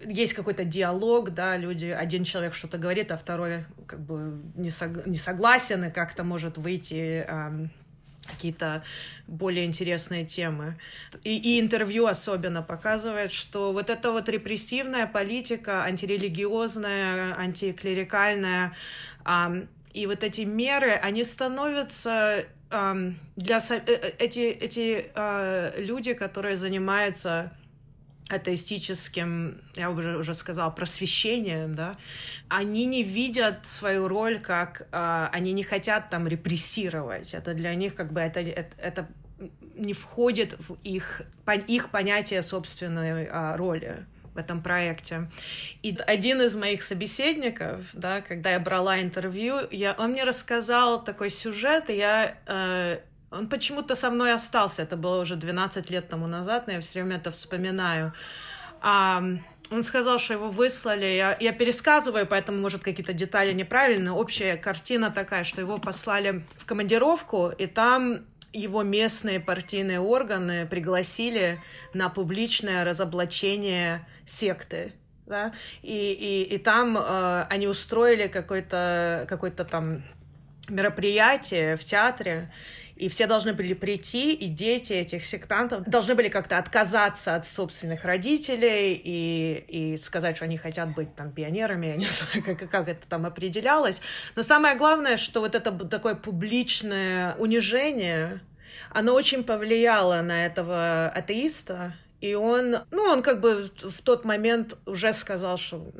[0.06, 5.04] есть какой-то диалог, да, люди один человек что-то говорит, а второй как бы не, сог,
[5.06, 7.66] не согласен и как-то может выйти а,
[8.26, 8.82] какие-то
[9.26, 10.78] более интересные темы.
[11.22, 18.76] И, и интервью особенно показывает, что вот эта вот репрессивная политика, антирелигиозная, антиклерикальная,
[19.24, 22.46] эм, и вот эти меры, они становятся
[23.36, 27.52] для э, э, эти, эти э, люди, которые занимаются
[28.28, 31.92] атеистическим, я уже, уже сказала, просвещением, да,
[32.48, 37.94] они не видят свою роль как, э, они не хотят там репрессировать, это для них
[37.94, 39.08] как бы это, это, это
[39.74, 41.22] не входит в их,
[41.66, 45.30] их понятие собственной э, роли в этом проекте.
[45.82, 51.30] И один из моих собеседников, да, когда я брала интервью, я, он мне рассказал такой
[51.30, 52.98] сюжет, и я э,
[53.30, 54.82] он почему-то со мной остался.
[54.82, 58.12] Это было уже 12 лет тому назад, но я все время это вспоминаю.
[58.80, 59.22] А,
[59.70, 61.06] он сказал, что его выслали.
[61.06, 64.12] Я, я пересказываю, поэтому, может, какие-то детали неправильные.
[64.12, 71.60] Общая картина такая, что его послали в командировку, и там его местные партийные органы пригласили
[71.92, 74.92] на публичное разоблачение секты.
[75.26, 75.52] Да?
[75.82, 80.02] И, и, и там э, они устроили какое-то какое там
[80.68, 82.52] мероприятие в театре,
[82.96, 88.04] и все должны были прийти, и дети этих сектантов должны были как-то отказаться от собственных
[88.04, 92.88] родителей и, и сказать, что они хотят быть там пионерами, я не знаю, как, как
[92.88, 94.00] это там определялось.
[94.36, 98.40] Но самое главное, что вот это такое публичное унижение,
[98.90, 104.78] оно очень повлияло на этого атеиста, и он, ну, он как бы в тот момент
[104.86, 105.92] уже сказал, что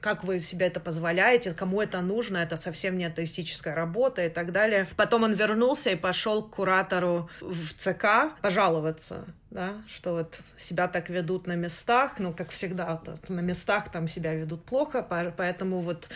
[0.00, 4.52] как вы себе это позволяете, кому это нужно, это совсем не атеистическая работа и так
[4.52, 4.86] далее.
[4.96, 11.08] Потом он вернулся и пошел к куратору в ЦК пожаловаться, да, что вот себя так
[11.08, 16.08] ведут на местах, ну, как всегда, на местах там себя ведут плохо, поэтому вот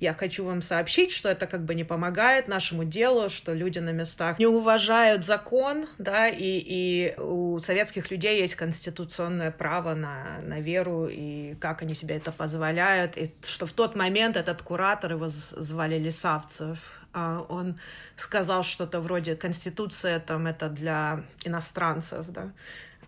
[0.00, 3.90] я хочу вам сообщить, что это как бы не помогает нашему делу, что люди на
[3.90, 10.60] местах не уважают закон, да, и, и у советских людей есть конституционное право на, на
[10.60, 15.28] веру, и как они себе это позволяют, и что в тот момент этот куратор, его
[15.28, 16.78] звали Лисавцев,
[17.12, 17.78] а он
[18.16, 22.50] сказал что-то вроде «Конституция там это для иностранцев», да,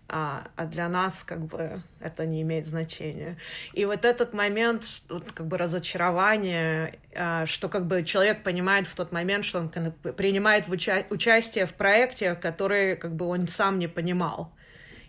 [0.09, 3.37] а, а для нас как бы это не имеет значения.
[3.73, 8.95] И вот этот момент, вот, как бы разочарование, а, что как бы человек понимает в
[8.95, 13.79] тот момент, что он принимает в уча участие в проекте, который как бы он сам
[13.79, 14.53] не понимал,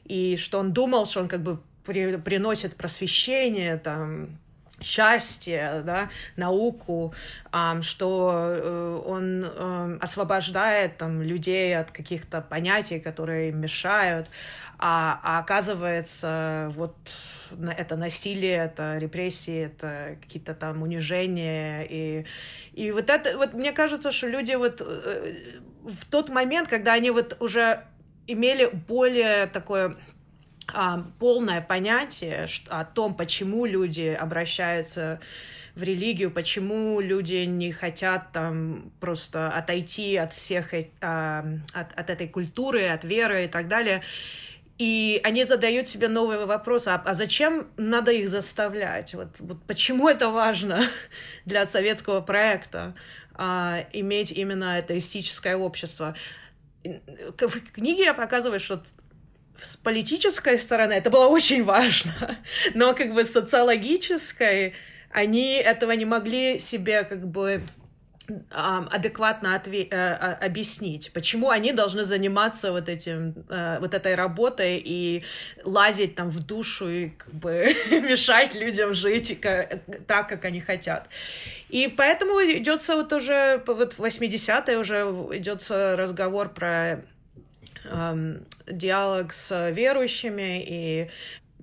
[0.05, 4.39] и что он думал, что он как бы при приносит просвещение, там,
[4.81, 7.15] счастье, да, науку,
[7.83, 14.29] что э, он э, освобождает там, людей от каких-то понятий, которые им мешают,
[14.79, 16.95] а, а оказывается, вот
[17.77, 21.85] это насилие, это репрессии, это какие-то там унижения.
[21.89, 22.27] И,
[22.75, 25.33] и вот это, вот мне кажется, что люди вот э,
[25.83, 27.83] в тот момент, когда они вот уже
[28.29, 29.97] имели более такое
[31.19, 35.21] полное понятие о том, почему люди обращаются
[35.75, 42.29] в религию, почему люди не хотят там просто отойти от всех, а, от, от этой
[42.29, 44.03] культуры, от веры и так далее.
[44.79, 49.15] И они задают себе новые вопросы, а, а зачем надо их заставлять?
[49.15, 50.83] Вот, вот почему это важно
[51.45, 52.95] для советского проекта
[53.35, 56.17] а, иметь именно атеистическое общество?
[56.85, 58.83] В книге я показываю, что
[59.59, 62.39] с политической стороны это было очень важно,
[62.75, 64.75] но как бы с социологической
[65.11, 67.63] они этого не могли себе как бы
[68.51, 70.13] адекватно отве- э,
[70.47, 75.25] объяснить, почему они должны заниматься вот этим, э, вот этой работой и
[75.65, 79.41] лазить там в душу и как бы мешать людям жить
[80.07, 81.09] так, как они хотят.
[81.71, 84.97] И поэтому идется вот уже вот в 80-е уже
[85.33, 87.03] идется разговор про
[88.67, 91.11] диалог с верующими и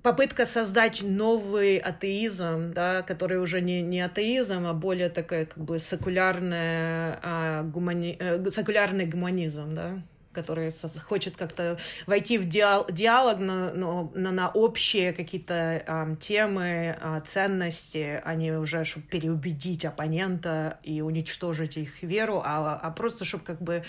[0.02, 5.80] попытка создать новый атеизм, да, который уже не, не атеизм, а более такой как бы
[5.80, 8.16] секулярная, а, гумани...
[8.20, 10.00] э, секулярный гуманизм, да,
[10.36, 10.70] который
[11.00, 18.34] хочет как-то войти в диалог на, на, на общие какие-то а, темы, а, ценности, а
[18.34, 23.82] не уже, чтобы переубедить оппонента и уничтожить их веру, а, а просто, чтобы как бы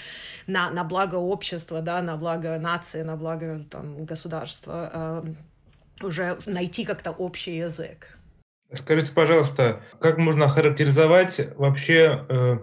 [0.47, 5.25] на, на благо общества, да, на благо нации, на благо там, государства а,
[6.01, 8.17] уже найти как-то общий язык.
[8.73, 12.57] Скажите, пожалуйста, как можно охарактеризовать вообще э,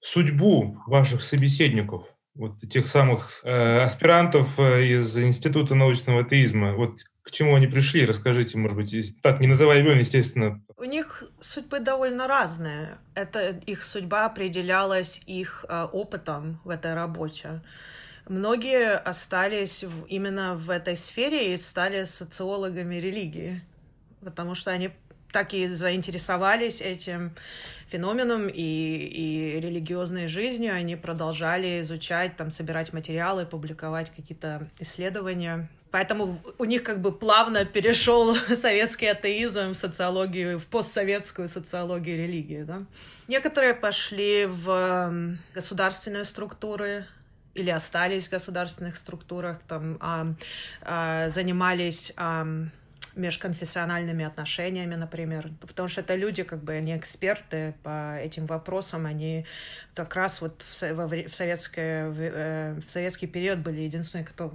[0.00, 6.74] судьбу ваших собеседников, вот тех самых э, аспирантов э, из Института научного атеизма?
[6.74, 8.06] Вот к чему они пришли?
[8.06, 10.62] Расскажите, может быть, так, не называя имен, естественно.
[10.76, 12.98] У них судьбы довольно разные.
[13.14, 17.60] Это их судьба определялась их э, опытом в этой работе.
[18.28, 23.62] Многие остались в, именно в этой сфере и стали социологами религии,
[24.20, 24.90] потому что они
[25.32, 27.34] так и заинтересовались этим
[27.88, 30.74] феноменом и, и религиозной жизнью.
[30.74, 35.68] Они продолжали изучать, там, собирать материалы, публиковать какие-то исследования.
[35.90, 42.62] Поэтому у них как бы плавно перешел советский атеизм в социологию, в постсоветскую социологию религии.
[42.62, 42.84] Да?
[43.26, 47.06] Некоторые пошли в государственные структуры,
[47.54, 50.26] или остались в государственных структурах, там, а,
[50.82, 52.46] а, занимались а,
[53.18, 59.44] межконфессиональными отношениями, например, потому что это люди, как бы, они эксперты по этим вопросам, они
[59.94, 64.52] как раз вот в, в, советское, в, э, в советский период были единственные, кто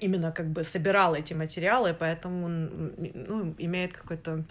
[0.00, 4.44] именно как бы собирал эти материалы, поэтому ну, имеет какой-то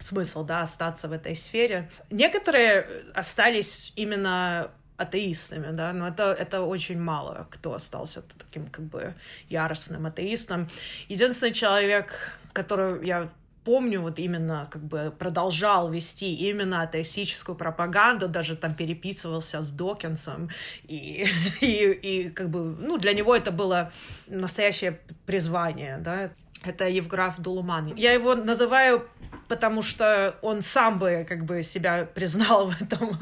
[0.00, 1.90] смысл, да, остаться в этой сфере.
[2.10, 9.14] Некоторые остались именно атеистами, да, но это, это очень мало кто остался таким как бы
[9.48, 10.68] яростным атеистом.
[11.08, 13.30] Единственный человек, которого я
[13.64, 20.50] помню, вот именно как бы продолжал вести именно атеистическую пропаганду, даже там переписывался с Докинсом,
[20.84, 21.26] и,
[21.60, 23.92] и, и как бы, ну, для него это было
[24.26, 26.30] настоящее призвание, да,
[26.62, 27.94] это Евграф Дулуман.
[27.94, 29.06] Я его называю,
[29.48, 33.18] потому что он сам бы как бы себя признал в этом,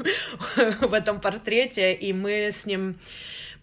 [0.89, 2.99] в этом портрете, и мы с ним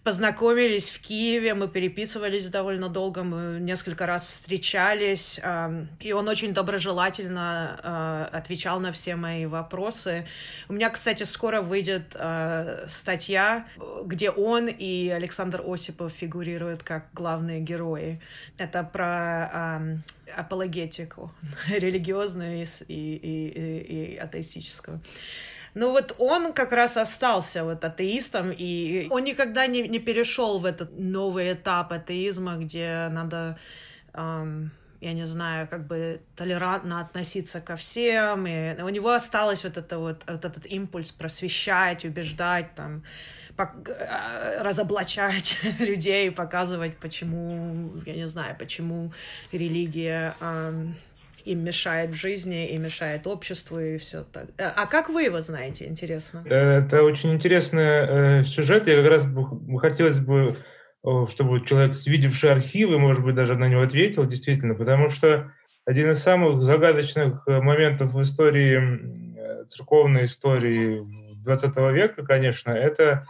[0.03, 5.39] познакомились в Киеве, мы переписывались довольно долго, мы несколько раз встречались,
[5.99, 10.27] и он очень доброжелательно а, отвечал на все мои вопросы.
[10.69, 13.67] У меня, кстати, скоро выйдет а, статья,
[14.05, 18.19] где он и Александр Осипов фигурируют как главные герои.
[18.57, 19.81] Это про
[20.35, 21.31] апологетику
[21.67, 25.01] религиозную и, и, и, и атеистическую.
[25.73, 30.65] Ну вот он как раз остался вот атеистом, и он никогда не, не перешел в
[30.65, 33.57] этот новый этап атеизма, где надо...
[34.13, 39.77] Эм, я не знаю, как бы толерантно относиться ко всем, и у него осталось вот,
[39.77, 43.03] это вот, вот этот импульс просвещать, убеждать, там,
[43.57, 49.11] э, разоблачать людей, показывать, почему, я не знаю, почему
[49.51, 50.95] религия эм,
[51.45, 54.45] им мешает в жизни, и мешает обществу, и все так.
[54.57, 56.43] Э, а как вы его знаете, интересно?
[56.45, 58.87] Это очень интересный э, сюжет.
[58.87, 60.57] Я как раз бы, хотелось бы,
[61.29, 65.51] чтобы человек, видевший архивы, может быть, даже на него ответил, действительно, потому что
[65.85, 68.79] один из самых загадочных э, моментов в истории,
[69.35, 71.03] э, церковной истории
[71.43, 73.25] 20 века, конечно, это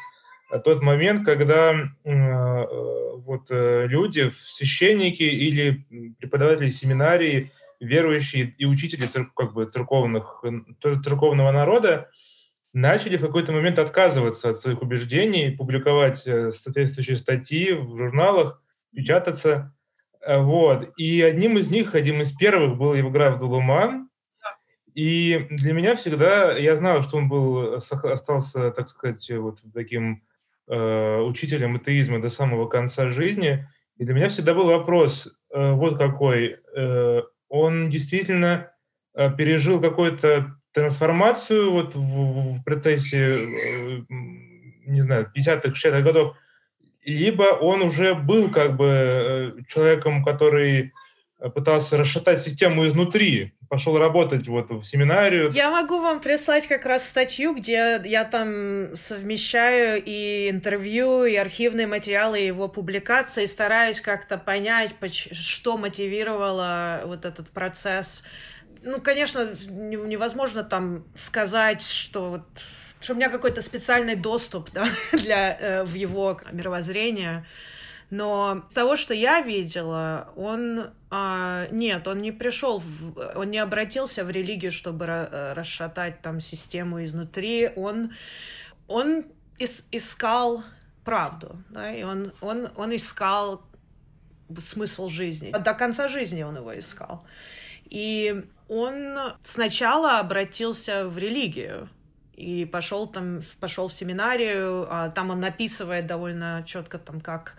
[0.66, 5.86] тот момент, когда э, вот люди, священники или
[6.20, 7.52] преподаватели семинарии
[7.82, 10.44] верующие и учители как бы церковных,
[10.80, 12.10] тоже церковного народа
[12.74, 18.62] начали в какой-то момент отказываться от своих убеждений, публиковать э, соответствующие статьи в журналах,
[18.96, 19.76] печататься.
[20.22, 20.90] Э, вот.
[20.98, 24.10] И одним из них, одним из первых был Евграф Дулуман.
[24.94, 30.24] И для меня всегда, я знал, что он был, остался, так сказать, вот таким
[30.68, 33.68] э, учителем атеизма до самого конца жизни.
[33.98, 37.22] И для меня всегда был вопрос, э, вот какой, э,
[37.52, 38.72] он действительно
[39.14, 44.02] э, пережил какую-то трансформацию вот в, в процессе, э,
[44.88, 46.38] не знаю, 50-х, 60-х годов,
[47.04, 50.94] либо он уже был как бы э, человеком, который
[51.50, 55.52] пытался расшатать систему изнутри, пошел работать вот в семинарию.
[55.54, 61.88] Я могу вам прислать как раз статью, где я там совмещаю и интервью, и архивные
[61.88, 68.24] материалы, и его публикации, стараюсь как-то понять, что мотивировало вот этот процесс.
[68.84, 72.44] Ну, конечно, невозможно там сказать, что вот
[73.02, 77.46] что у меня какой-то специальный доступ да, для, э, в его мировоззрение.
[78.12, 83.58] Но с того, что я видела, он а, нет, он не пришел, в, он не
[83.58, 87.72] обратился в религию, чтобы ra- расшатать там систему изнутри.
[87.76, 88.14] Он,
[88.88, 89.26] он
[89.60, 90.64] ис- искал
[91.06, 93.64] правду, да, и он, он, он искал
[94.60, 95.52] смысл жизни.
[95.52, 97.26] До конца жизни он его искал.
[97.86, 101.90] И он сначала обратился в религию,
[102.34, 107.56] и пошел там, пошел в семинарию, а там он написывает довольно четко там, как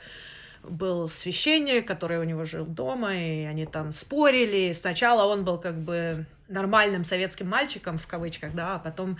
[0.62, 4.72] был священник, который у него жил дома, и они там спорили.
[4.72, 9.18] Сначала он был как бы нормальным советским мальчиком, в кавычках, да, а потом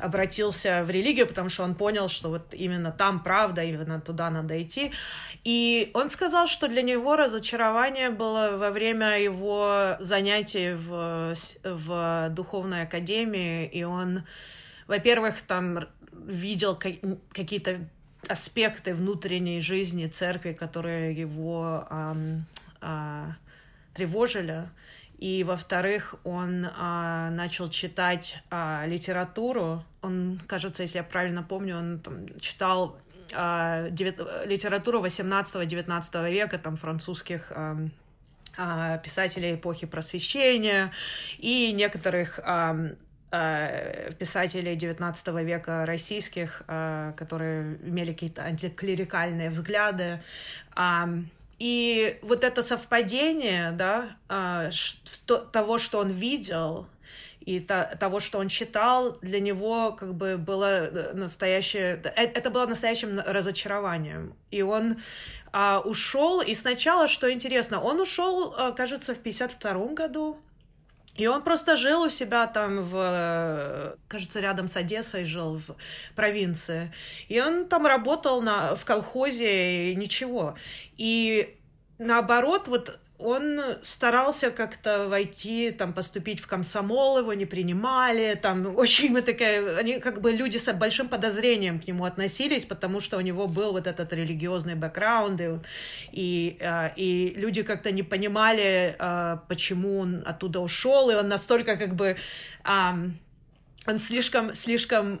[0.00, 4.60] обратился в религию, потому что он понял, что вот именно там правда, именно туда надо
[4.60, 4.92] идти.
[5.44, 12.82] И он сказал, что для него разочарование было во время его занятий в, в духовной
[12.82, 14.24] академии, и он,
[14.86, 17.80] во-первых, там видел какие-то
[18.30, 22.16] аспекты внутренней жизни церкви, которые его а,
[22.80, 23.26] а,
[23.94, 24.68] тревожили.
[25.18, 29.84] И, во-вторых, он а, начал читать а, литературу.
[30.00, 32.96] Он, кажется, если я правильно помню, он там, читал
[33.34, 34.18] а, девят...
[34.46, 37.76] литературу 18-19 века, там, французских а,
[38.56, 40.92] а, писателей эпохи Просвещения
[41.38, 42.76] и некоторых а,
[43.30, 50.20] писателей XIX века российских, э, которые имели какие-то антиклерикальные взгляды.
[51.60, 54.70] И вот это совпадение, да, э,
[55.52, 56.86] того, что он видел,
[57.40, 62.02] и того, что он читал, для него как бы было настоящее...
[62.16, 64.34] Это было настоящим разочарованием.
[64.50, 64.98] И он
[65.52, 70.38] а, ушел, и сначала, что интересно, он ушел, кажется, в 52 году,
[71.20, 75.76] и он просто жил у себя там в, кажется, рядом с Одессой жил в
[76.14, 76.94] провинции.
[77.28, 80.54] И он там работал на, в колхозе и ничего.
[80.96, 81.58] И
[82.00, 89.12] наоборот, вот он старался как-то войти, там, поступить в комсомол, его не принимали, там, очень
[89.12, 93.20] мы такая, они как бы люди с большим подозрением к нему относились, потому что у
[93.20, 95.58] него был вот этот религиозный бэкграунд, и,
[96.12, 101.76] и, а, и люди как-то не понимали, а, почему он оттуда ушел, и он настолько
[101.76, 102.16] как бы,
[102.64, 105.20] он слишком, слишком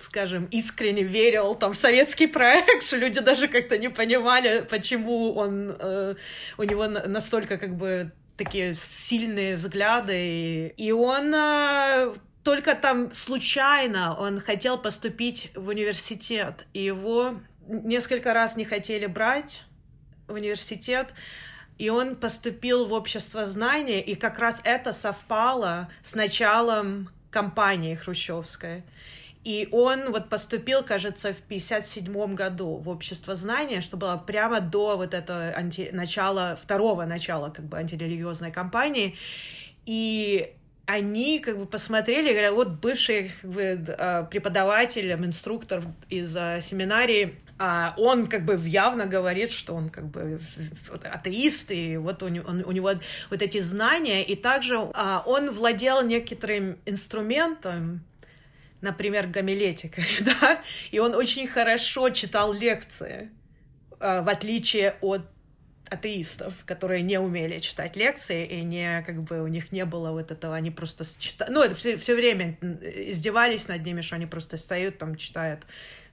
[0.00, 5.76] скажем, искренне верил там в советский проект, что люди даже как-то не понимали, почему он,
[5.78, 6.14] э,
[6.58, 10.68] у него настолько как бы такие сильные взгляды.
[10.76, 18.56] И, он э, только там случайно, он хотел поступить в университет, и его несколько раз
[18.56, 19.62] не хотели брать
[20.28, 21.08] в университет,
[21.78, 28.84] и он поступил в общество знания, и как раз это совпало с началом кампании хрущевской.
[29.46, 34.96] И он вот поступил, кажется, в 57 году в общество знания, что было прямо до
[34.96, 35.90] вот этого анти...
[35.92, 39.16] начала, второго начала как бы антирелигиозной кампании.
[39.84, 40.52] И
[40.86, 47.36] они как бы посмотрели, говорят, вот бывший как бы, а, преподаватель, инструктор из а, семинарии,
[47.56, 50.40] а он как бы явно говорит, что он как бы
[51.04, 52.94] атеист, и вот у него, у него
[53.30, 58.02] вот эти знания, и также он владел некоторым инструментом,
[58.80, 60.60] например, гомилетикой, да,
[60.90, 63.30] и он очень хорошо читал лекции,
[64.00, 65.22] а, в отличие от
[65.88, 70.30] атеистов, которые не умели читать лекции, и не, как бы, у них не было вот
[70.30, 74.56] этого, они просто читали, ну, это все, все время издевались над ними, что они просто
[74.56, 75.64] стоят там, читают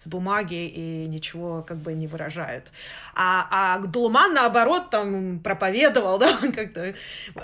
[0.04, 2.72] с бумаги и ничего как бы не выражают.
[3.16, 6.94] А, а Дулман, наоборот, там проповедовал, да, как-то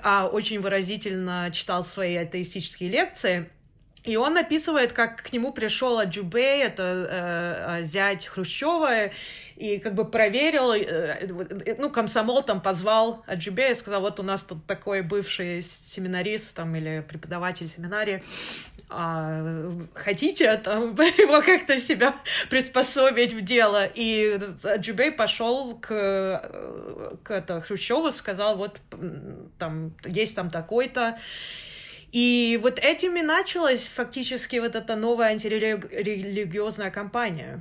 [0.03, 3.49] а, очень выразительно читал свои атеистические лекции,
[4.03, 9.11] и он описывает, как к нему пришел Аджубей, это э, э, зять Хрущева,
[9.57, 14.45] и как бы проверил, э, э, ну, комсомол там позвал Аджубея сказал, вот у нас
[14.45, 18.23] тут такой бывший семинарист там или преподаватель семинарии,
[18.87, 22.15] а, хотите там его как-то себя
[22.49, 23.85] приспособить в дело?
[23.85, 25.87] И Аджубей пошел к,
[27.23, 28.79] к это, Хрущеву, сказал, вот
[29.57, 31.19] там есть там такой-то,
[32.11, 37.59] и вот этим и началась фактически вот эта новая антирелигиозная кампания.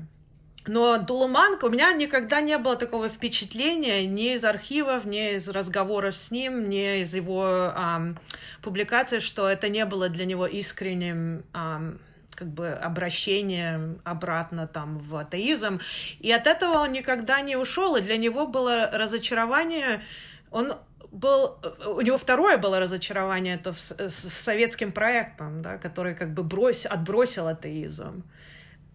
[0.66, 6.14] Но Дулуманка, у меня никогда не было такого впечатления ни из архивов, ни из разговоров
[6.14, 8.18] с ним, ни из его эм,
[8.60, 12.00] публикаций, что это не было для него искренним эм,
[12.34, 15.80] как бы обращением обратно там в атеизм.
[16.20, 20.04] И от этого он никогда не ушел, и для него было разочарование.
[20.50, 20.74] Он
[21.10, 26.42] был, у него второе было разочарование это с, с советским проектом, да, который как бы
[26.42, 28.24] брось, отбросил атеизм.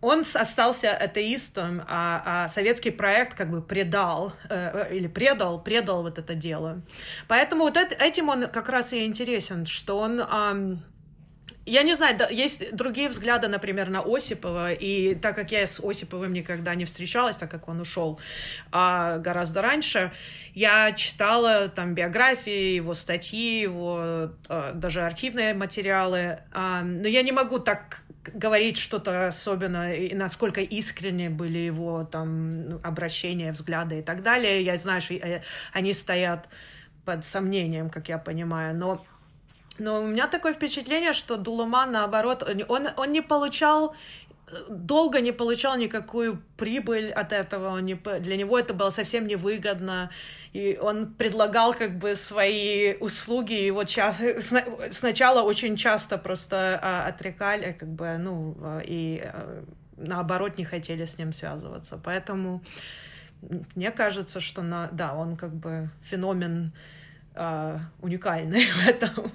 [0.01, 6.20] Он остался атеистом, а, а советский проект как бы предал э, или предал, предал вот
[6.20, 6.82] это дело.
[7.30, 10.78] Поэтому вот это, этим он как раз и интересен, что он э,
[11.66, 15.80] я не знаю, да, есть другие взгляды, например, на Осипова, и так как я с
[15.80, 18.20] Осиповым никогда не встречалась, так как он ушел
[18.72, 20.11] а, гораздо раньше,
[20.53, 27.32] я читала там биографии, его статьи, его а, даже архивные материалы, а, но я не
[27.32, 28.01] могу так
[28.34, 34.61] говорить что-то особенно, и насколько искренне были его там обращения, взгляды и так далее.
[34.61, 35.41] Я знаю, что э,
[35.74, 36.47] они стоят
[37.05, 39.05] под сомнением, как я понимаю, но
[39.80, 43.95] но у меня такое впечатление, что Дулуман, наоборот, он, он не получал
[44.69, 50.11] долго не получал никакую прибыль от этого, он не, для него это было совсем невыгодно,
[50.53, 54.15] и он предлагал как бы свои услуги, его ча...
[54.91, 59.63] сначала очень часто просто а, отрекали, как бы, ну, а, и а,
[59.97, 62.63] наоборот не хотели с ним связываться, поэтому
[63.76, 66.74] мне кажется, что, на, да, он как бы феномен
[67.36, 69.32] а, уникальный в этом.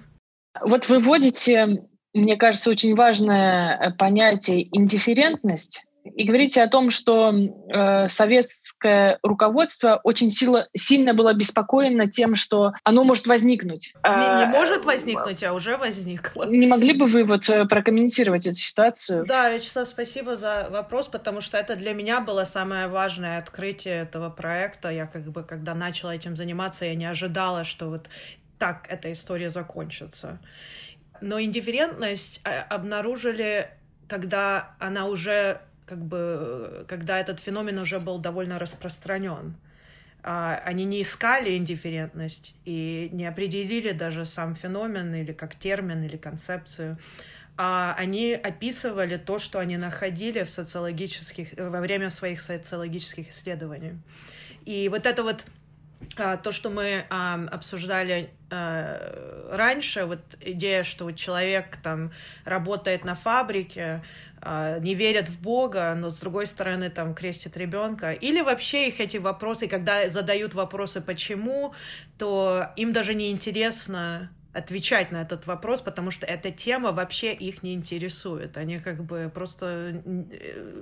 [0.61, 1.84] Вот вы вводите,
[2.14, 10.01] мне кажется, очень важное э, понятие индифферентность и говорите о том, что э, советское руководство
[10.05, 13.92] очень сила, сильно было обеспокоено тем, что оно может возникнуть.
[14.05, 16.44] Не, не а, может возникнуть, а уже возникло.
[16.44, 19.24] Не могли бы вы вот э, прокомментировать эту ситуацию?
[19.26, 24.30] Да, Вячеслав, спасибо за вопрос, потому что это для меня было самое важное открытие этого
[24.30, 24.90] проекта.
[24.90, 28.09] Я как бы, когда начала этим заниматься, я не ожидала, что вот
[28.59, 30.39] так эта история закончится.
[31.21, 33.71] Но индифферентность э, обнаружили,
[34.07, 39.57] когда она уже, как бы, когда этот феномен уже был довольно распространен.
[40.23, 46.17] А, они не искали индифферентность и не определили даже сам феномен или как термин или
[46.17, 46.99] концепцию,
[47.57, 53.95] а они описывали то, что они находили в социологических, во время своих социологических исследований.
[54.65, 55.45] и вот это вот
[56.16, 62.12] то, что мы а, обсуждали а, раньше, вот идея, что вот человек там
[62.44, 64.03] работает на фабрике,
[64.40, 69.01] а, не верят в Бога, но с другой стороны там крестит ребенка, или вообще их
[69.01, 71.74] эти вопросы, когда задают вопросы почему,
[72.16, 77.63] то им даже не интересно отвечать на этот вопрос, потому что эта тема вообще их
[77.63, 78.57] не интересует.
[78.57, 80.73] Они как бы просто э,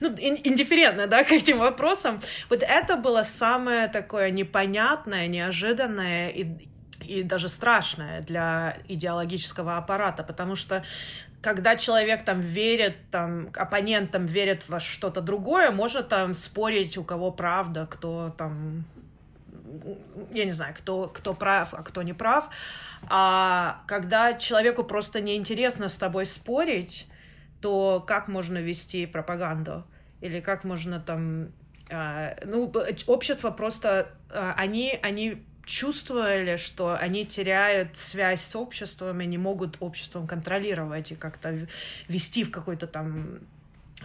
[0.00, 2.22] ну, индифферентны да, к этим вопросам.
[2.48, 6.46] Вот это было самое такое непонятное, неожиданное и,
[7.00, 10.84] и даже страшное для идеологического аппарата, потому что
[11.42, 17.30] когда человек там верит, там, оппонентам верит во что-то другое, можно там спорить, у кого
[17.30, 18.84] правда, кто там
[20.32, 22.48] я не знаю, кто, кто прав, а кто не прав.
[23.08, 27.06] А когда человеку просто неинтересно с тобой спорить,
[27.60, 29.84] то как можно вести пропаганду?
[30.20, 31.48] Или как можно там...
[31.90, 32.72] А, ну,
[33.06, 34.08] общество просто...
[34.30, 41.12] А, они, они чувствовали, что они теряют связь с обществом и не могут обществом контролировать
[41.12, 41.66] и как-то
[42.08, 43.40] вести в какой-то там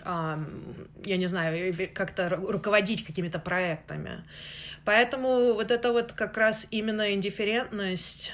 [0.04, 4.24] я не знаю, как-то руководить какими-то проектами.
[4.86, 8.34] Поэтому вот это вот как раз именно индифферентность,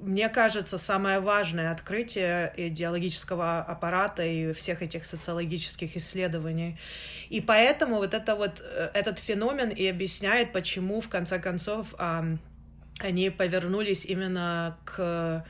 [0.00, 6.78] мне кажется, самое важное открытие идеологического аппарата и всех этих социологических исследований.
[7.28, 11.94] И поэтому вот это вот э, этот феномен и объясняет, почему в конце концов
[12.98, 15.44] они повернулись именно к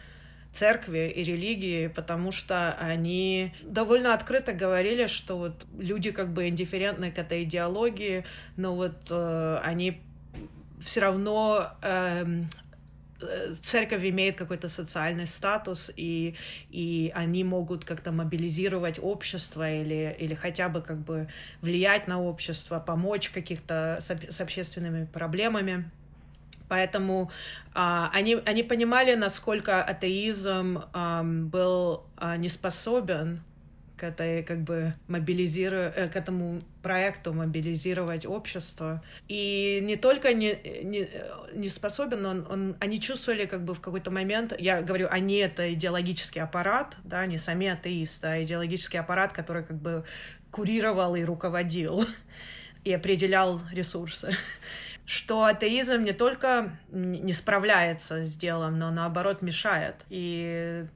[0.52, 7.12] церкви и религии, потому что они довольно открыто говорили, что вот люди как бы индифферентны
[7.12, 8.24] к этой идеологии,
[8.56, 10.00] но вот э, они
[10.80, 12.48] все равно эм,
[13.20, 16.34] э, церковь имеет какой-то социальный статус, и,
[16.70, 21.28] и они могут как-то мобилизировать общество или, или хотя бы как бы
[21.60, 25.90] влиять на общество, помочь каких-то с, с общественными проблемами.
[26.70, 27.32] Поэтому
[27.74, 33.42] а, они, они понимали, насколько атеизм а, был а, не способен
[33.96, 39.02] к этой как бы мобилизировать, э, к этому проекту мобилизировать общество.
[39.26, 41.08] И не только не, не,
[41.54, 45.74] не способен, он, он, они чувствовали как бы в какой-то момент, я говорю, они это
[45.74, 50.04] идеологический аппарат, да, не сами атеисты, а идеологический аппарат, который как бы
[50.52, 52.06] курировал и руководил
[52.84, 54.36] и определял ресурсы
[55.10, 60.86] что атеизм не только не справляется с делом, но наоборот мешает и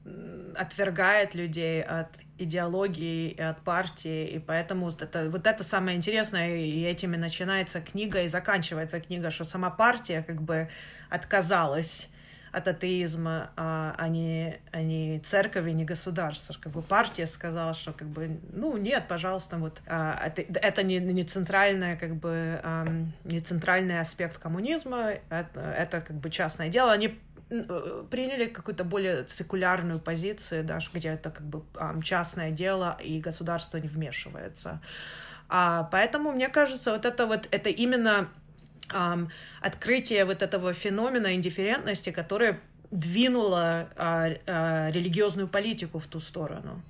[0.55, 2.07] отвергает людей от
[2.37, 7.81] идеологии и от партии, и поэтому это, вот это самое интересное, и этим и начинается
[7.81, 10.69] книга, и заканчивается книга, что сама партия как бы
[11.09, 12.07] отказалась
[12.55, 16.55] от атеизма, а, а, не, а не церковь не государство.
[16.59, 20.99] Как бы партия сказала, что как бы, ну нет, пожалуйста, вот а, это, это не,
[20.99, 22.87] не центральное, как бы, а,
[23.25, 26.93] не центральный аспект коммунизма, это, это как бы частное дело.
[26.93, 27.19] Они
[28.09, 31.63] приняли какую-то более секулярную позицию, да, где это как бы
[32.03, 34.81] частное дело, и государство не вмешивается.
[35.47, 38.29] А, поэтому, мне кажется, вот это вот, это именно
[39.61, 42.59] открытие вот этого феномена индифферентности, которое
[42.91, 46.81] двинуло а, а, религиозную политику в ту сторону.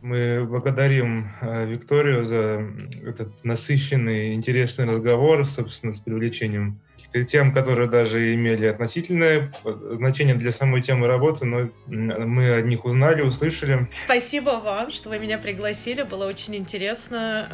[0.00, 2.66] Мы благодарим а, Викторию за
[3.04, 9.52] этот насыщенный, интересный разговор, собственно, с привлечением каких-то тем, которые даже имели относительное
[9.92, 13.88] значение для самой темы работы, но мы о них узнали, услышали.
[14.04, 16.02] Спасибо вам, что вы меня пригласили.
[16.02, 17.48] Было очень интересно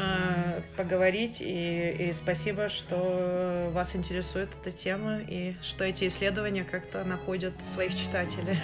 [0.57, 7.05] э, поговорить, и, и спасибо, что вас интересует эта тема, и что эти исследования как-то
[7.05, 8.59] находят своих читателей.